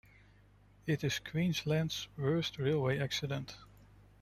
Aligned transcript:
It 0.87 1.03
is 1.03 1.19
Queensland's 1.19 2.07
worst 2.17 2.57
railway 2.57 2.97
accident. 2.97 3.55